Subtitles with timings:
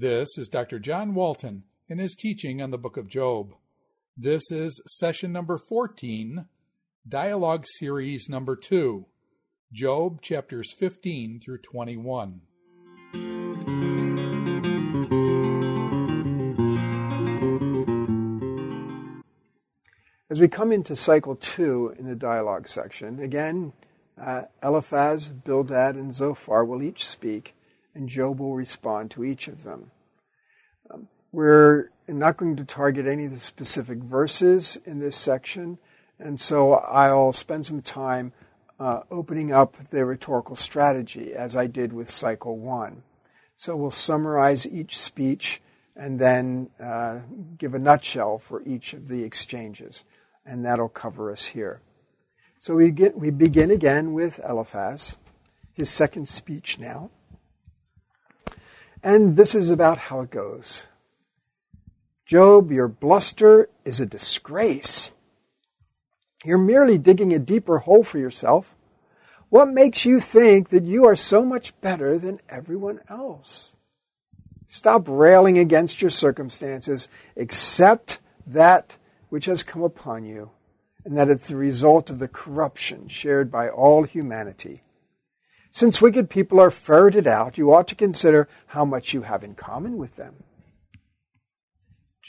[0.00, 0.78] This is Dr.
[0.78, 3.52] John Walton in his teaching on the book of Job.
[4.16, 6.46] This is session number 14,
[7.06, 9.04] dialogue series number 2,
[9.74, 12.40] Job chapters 15 through 21.
[20.30, 23.74] As we come into cycle two in the dialogue section, again,
[24.18, 27.54] uh, Eliphaz, Bildad, and Zophar will each speak,
[27.94, 29.90] and Job will respond to each of them.
[31.32, 35.78] We're not going to target any of the specific verses in this section,
[36.18, 38.32] and so I'll spend some time
[38.80, 43.02] uh, opening up the rhetorical strategy as I did with cycle one.
[43.54, 45.60] So we'll summarize each speech
[45.94, 47.20] and then uh,
[47.58, 50.04] give a nutshell for each of the exchanges
[50.46, 51.82] and that'll cover us here.
[52.58, 55.18] So we, get, we begin again with Eliphaz,
[55.72, 57.10] his second speech now.
[59.02, 60.86] And this is about how it goes.
[62.30, 65.10] Job, your bluster is a disgrace.
[66.44, 68.76] You're merely digging a deeper hole for yourself.
[69.48, 73.74] What makes you think that you are so much better than everyone else?
[74.68, 77.08] Stop railing against your circumstances.
[77.36, 78.96] Accept that
[79.30, 80.52] which has come upon you,
[81.04, 84.82] and that it's the result of the corruption shared by all humanity.
[85.72, 89.56] Since wicked people are ferreted out, you ought to consider how much you have in
[89.56, 90.44] common with them.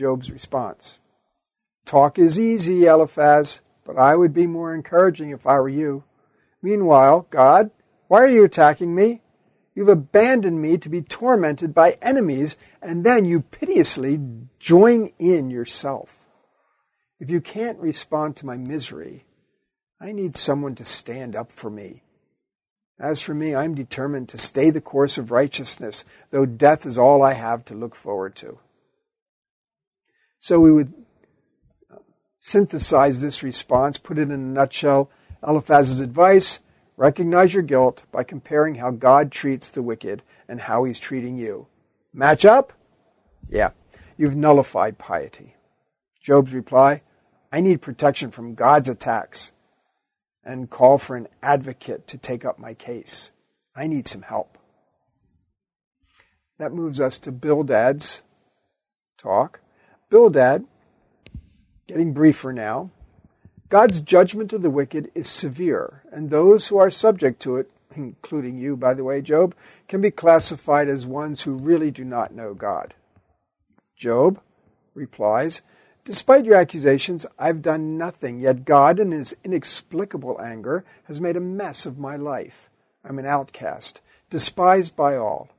[0.00, 0.98] Job's response
[1.84, 6.04] Talk is easy, Eliphaz, but I would be more encouraging if I were you.
[6.62, 7.70] Meanwhile, God,
[8.08, 9.20] why are you attacking me?
[9.74, 14.18] You've abandoned me to be tormented by enemies, and then you piteously
[14.58, 16.28] join in yourself.
[17.18, 19.26] If you can't respond to my misery,
[20.00, 22.04] I need someone to stand up for me.
[22.98, 27.22] As for me, I'm determined to stay the course of righteousness, though death is all
[27.22, 28.60] I have to look forward to.
[30.40, 30.92] So we would
[32.40, 35.10] synthesize this response, put it in a nutshell.
[35.46, 36.60] Eliphaz's advice
[36.96, 41.68] recognize your guilt by comparing how God treats the wicked and how he's treating you.
[42.12, 42.72] Match up?
[43.48, 43.70] Yeah,
[44.16, 45.54] you've nullified piety.
[46.20, 47.02] Job's reply
[47.52, 49.52] I need protection from God's attacks
[50.44, 53.32] and call for an advocate to take up my case.
[53.74, 54.56] I need some help.
[56.58, 58.22] That moves us to Bildad's
[59.18, 59.60] talk.
[60.10, 60.64] Bildad,
[61.86, 62.90] getting briefer now,
[63.68, 68.58] God's judgment of the wicked is severe, and those who are subject to it, including
[68.58, 69.54] you, by the way, Job,
[69.86, 72.94] can be classified as ones who really do not know God.
[73.96, 74.40] Job
[74.94, 75.62] replies,
[76.04, 81.40] Despite your accusations, I've done nothing, yet God, in his inexplicable anger, has made a
[81.40, 82.68] mess of my life.
[83.04, 85.50] I'm an outcast, despised by all.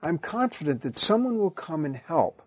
[0.00, 2.42] I'm confident that someone will come and help,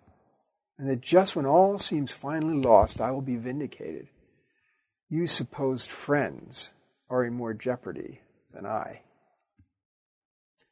[0.79, 4.07] and that just when all seems finally lost, I will be vindicated.
[5.09, 6.71] You supposed friends
[7.09, 8.21] are in more jeopardy
[8.53, 9.01] than I.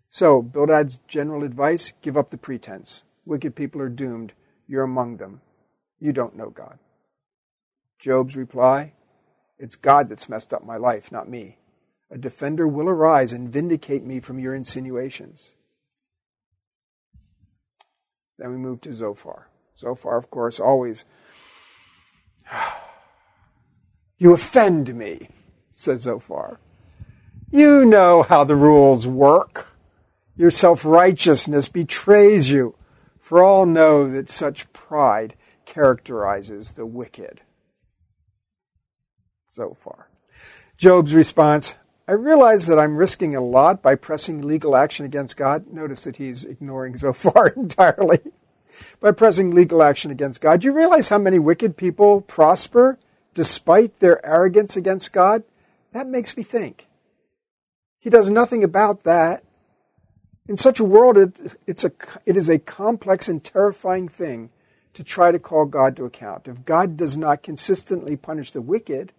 [0.10, 3.04] So, Bildad's general advice give up the pretense.
[3.26, 4.32] Wicked people are doomed.
[4.66, 5.42] You're among them.
[6.00, 6.80] You don't know God.
[8.00, 8.94] Job's reply
[9.60, 11.58] It's God that's messed up my life, not me.
[12.10, 15.56] A defender will arise and vindicate me from your insinuations.
[18.38, 19.50] Then we move to Zophar.
[19.78, 21.06] Zophar, of course, always.
[24.20, 25.30] You offend me,
[25.76, 26.60] says Zophar.
[27.52, 29.78] You know how the rules work.
[30.36, 32.74] Your self righteousness betrays you,
[33.20, 35.36] for all know that such pride
[35.68, 37.42] characterizes the wicked.
[39.52, 40.10] Zophar.
[40.78, 41.78] Job's response
[42.10, 45.68] I realize that I'm risking a lot by pressing legal action against God.
[45.68, 48.20] Notice that he's ignoring Zophar entirely.
[49.00, 50.62] By pressing legal action against God.
[50.62, 52.98] Do you realize how many wicked people prosper
[53.34, 55.44] despite their arrogance against God?
[55.94, 56.88] That makes me think.
[58.00, 59.44] He does nothing about that.
[60.48, 61.92] In such a world, it, it's a,
[62.26, 64.50] it is a complex and terrifying thing
[64.94, 66.48] to try to call God to account.
[66.48, 69.12] If God does not consistently punish the wicked,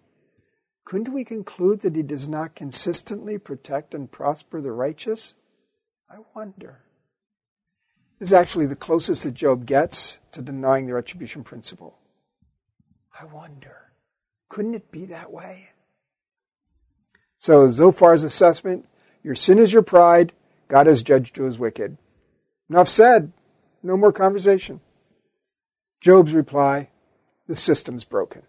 [0.83, 5.35] couldn't we conclude that he does not consistently protect and prosper the righteous?
[6.09, 6.79] I wonder.
[8.19, 11.97] This is actually the closest that Job gets to denying the retribution principle.
[13.19, 13.93] I wonder.
[14.49, 15.69] Couldn't it be that way?
[17.37, 18.85] So, Zophar's assessment
[19.23, 20.33] your sin is your pride,
[20.67, 21.97] God has judged you as wicked.
[22.69, 23.31] Enough said.
[23.81, 24.81] No more conversation.
[26.01, 26.89] Job's reply
[27.47, 28.43] the system's broken.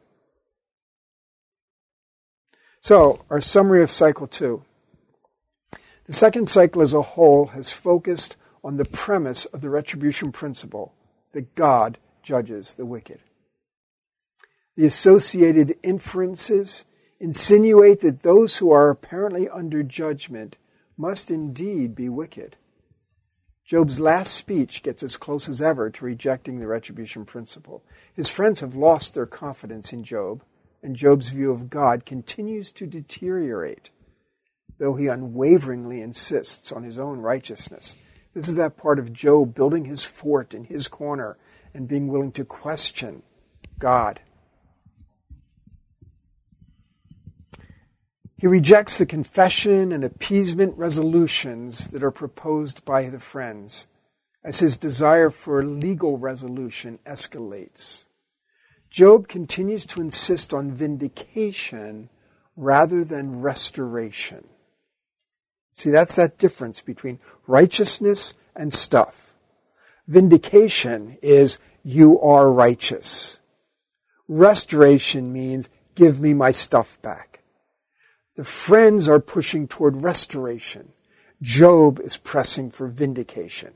[2.81, 4.64] So, our summary of cycle two.
[6.05, 10.95] The second cycle as a whole has focused on the premise of the retribution principle
[11.33, 13.21] that God judges the wicked.
[14.77, 16.85] The associated inferences
[17.19, 20.57] insinuate that those who are apparently under judgment
[20.97, 22.57] must indeed be wicked.
[23.65, 27.85] Job's last speech gets as close as ever to rejecting the retribution principle.
[28.15, 30.43] His friends have lost their confidence in Job,
[30.83, 33.91] and Job's view of God continues to deteriorate,
[34.79, 37.95] though he unwaveringly insists on his own righteousness.
[38.35, 41.37] This is that part of Job building his fort in his corner
[41.75, 43.23] and being willing to question
[43.79, 44.21] God.
[48.37, 53.87] He rejects the confession and appeasement resolutions that are proposed by the friends
[54.43, 58.06] as his desire for legal resolution escalates.
[58.88, 62.09] Job continues to insist on vindication
[62.56, 64.49] rather than restoration.
[65.72, 69.34] See, that's that difference between righteousness and stuff.
[70.06, 73.40] Vindication is you are righteous.
[74.28, 77.40] Restoration means give me my stuff back.
[78.37, 80.93] The friends are pushing toward restoration.
[81.43, 83.73] Job is pressing for vindication.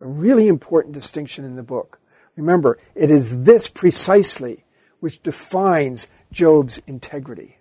[0.00, 2.00] A really important distinction in the book.
[2.36, 4.64] Remember, it is this precisely
[5.00, 7.58] which defines Job's integrity.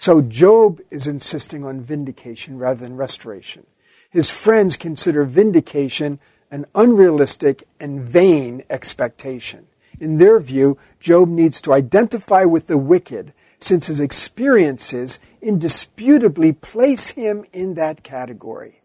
[0.00, 3.66] So Job is insisting on vindication rather than restoration.
[4.08, 6.20] His friends consider vindication
[6.50, 9.66] an unrealistic and vain expectation.
[10.00, 17.08] In their view, Job needs to identify with the wicked since his experiences indisputably place
[17.08, 18.80] him in that category.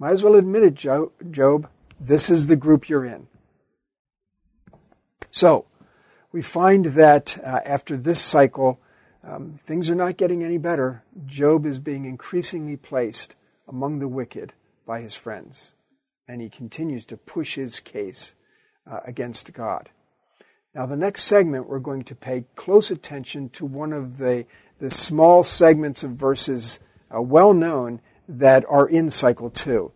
[0.00, 0.74] Might as well admit it,
[1.30, 1.68] Job.
[2.00, 3.28] This is the group you're in.
[5.30, 5.66] So,
[6.32, 8.80] we find that uh, after this cycle,
[9.28, 11.04] um, things are not getting any better.
[11.26, 13.34] Job is being increasingly placed
[13.68, 14.54] among the wicked
[14.86, 15.74] by his friends,
[16.26, 18.34] and he continues to push his case
[18.90, 19.90] uh, against God.
[20.74, 24.46] Now, the next segment, we're going to pay close attention to one of the,
[24.78, 26.80] the small segments of verses
[27.14, 29.92] uh, well known that are in cycle two.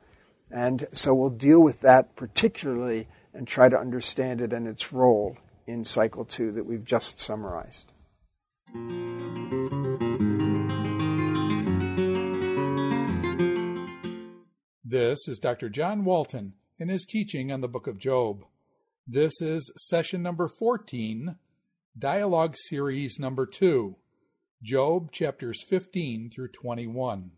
[0.51, 5.39] And so we'll deal with that particularly and try to understand it and its role
[5.67, 7.93] in cycle two that we've just summarized.
[14.93, 15.71] This is Dr.
[15.71, 18.45] John Walton in his teaching on the book of Job.
[19.07, 21.37] This is session number 14,
[21.99, 23.97] dialogue series number 2,
[24.63, 27.31] Job chapters 15 through 21.